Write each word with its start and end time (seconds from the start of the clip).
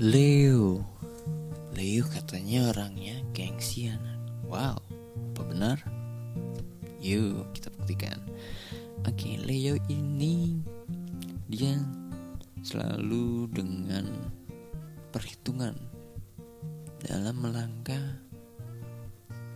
Leo 0.00 0.80
Leo 1.76 2.08
katanya 2.08 2.72
orangnya 2.72 3.20
gengsian. 3.36 4.00
Wow, 4.48 4.80
apa 4.80 5.42
benar? 5.44 5.76
Yuk 7.04 7.44
kita 7.52 7.68
buktikan. 7.76 8.16
Oke, 9.04 9.36
Leo 9.44 9.76
ini 9.92 10.56
Dia 11.52 11.76
selalu 12.64 13.52
dengan 13.52 14.08
perhitungan 15.12 15.76
Dalam 17.04 17.36
melangkah 17.36 18.24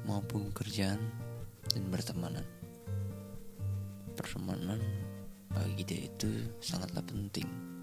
maupun 0.04 0.52
kerjaan 0.52 1.00
dan 1.72 1.88
bertemanan 1.88 2.44
Pertemanan 4.12 4.84
bagi 5.56 5.88
dia 5.88 6.04
itu 6.04 6.52
sangatlah 6.60 7.00
penting 7.08 7.73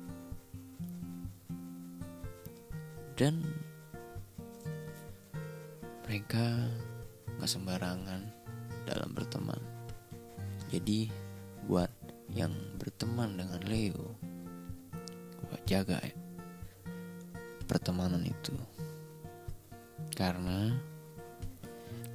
dan 3.22 3.38
mereka 6.10 6.42
gak 7.38 7.46
sembarangan 7.46 8.26
dalam 8.90 9.14
berteman. 9.14 9.62
Jadi 10.74 11.06
buat 11.70 11.94
yang 12.34 12.50
berteman 12.82 13.38
dengan 13.38 13.62
Leo 13.70 14.18
buat 15.46 15.62
jaga 15.70 16.02
ya 16.02 16.18
pertemanan 17.70 18.26
itu. 18.26 18.58
Karena 20.18 20.74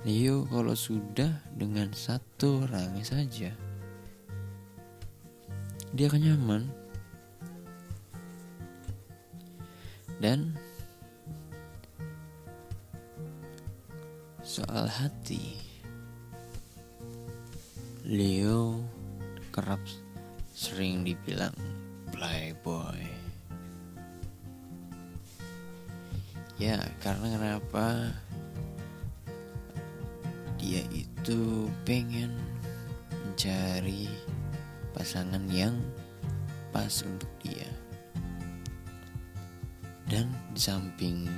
Leo 0.02 0.42
kalau 0.50 0.74
sudah 0.74 1.38
dengan 1.54 1.94
satu 1.94 2.66
orang 2.66 2.98
saja 3.06 3.54
dia 5.94 6.06
akan 6.10 6.22
nyaman. 6.26 6.62
Dan 10.16 10.56
Soal 14.56 14.88
hati. 14.88 15.52
Leo 18.08 18.80
kerap 19.52 19.84
sering 20.48 21.04
dibilang 21.04 21.52
playboy. 22.08 23.04
Ya 26.56 26.80
karena 27.04 27.36
kenapa? 27.36 28.16
Dia 30.56 30.80
itu 30.88 31.68
pengen 31.84 32.32
mencari 33.12 34.08
pasangan 34.96 35.44
yang 35.52 35.76
pas 36.72 37.04
untuk 37.04 37.28
dia. 37.44 37.68
Dan 40.08 40.32
di 40.56 40.60
samping 40.64 41.28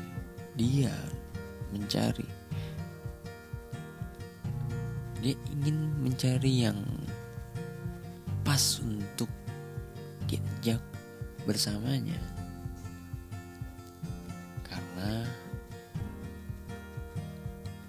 dia 0.55 0.94
mencari 1.75 2.38
dia 5.19 5.34
ingin 5.50 5.91
mencari 5.98 6.66
yang 6.69 6.78
pas 8.47 8.78
untuk 8.78 9.28
diajak 10.30 10.78
bersamanya. 11.42 12.20
Karena 14.62 15.27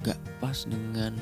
gak 0.01 0.19
pas 0.41 0.65
dengan 0.65 1.13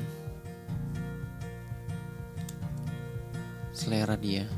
selera 3.78 4.16
dia. 4.16 4.48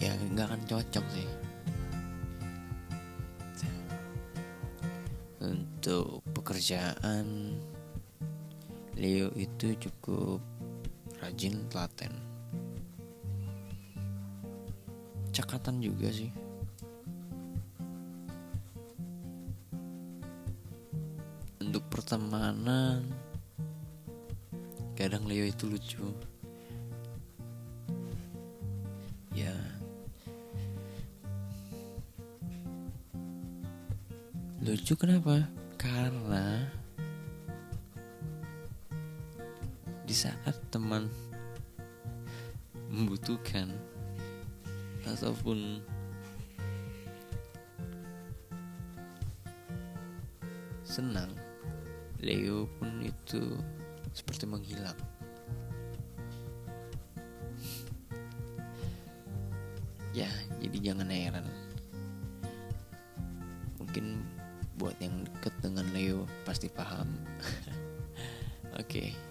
Ya 0.00 0.16
nggak 0.16 0.48
akan 0.48 0.62
cocok 0.64 1.06
sih. 1.12 1.28
Untuk 5.40 6.20
pekerjaan 6.36 7.56
Leo 9.00 9.32
itu 9.32 9.72
cukup 9.80 10.44
rajin 11.24 11.56
telaten. 11.72 12.12
Cakatan 15.32 15.80
juga 15.80 16.12
sih. 16.12 16.28
Untuk 21.64 21.80
pertemanan 21.88 23.08
kadang 24.92 25.24
Leo 25.24 25.48
itu 25.48 25.64
lucu. 25.64 26.04
Ya. 29.32 29.56
Lucu 34.60 34.92
kenapa? 34.92 35.48
Karena 35.80 36.79
di 40.10 40.18
saat 40.18 40.58
teman 40.74 41.06
membutuhkan 42.90 43.70
ataupun 45.06 45.78
senang 50.82 51.30
Leo 52.18 52.66
pun 52.82 52.90
itu 53.06 53.54
seperti 54.10 54.50
menghilang. 54.50 54.98
Ya 60.10 60.26
jadi 60.58 60.90
jangan 60.90 61.06
heran. 61.06 61.46
Mungkin 63.78 64.26
buat 64.74 64.98
yang 64.98 65.22
deket 65.22 65.54
dengan 65.62 65.86
Leo 65.94 66.26
pasti 66.42 66.66
paham. 66.66 67.06
Oke. 68.74 69.14
okay. 69.14 69.29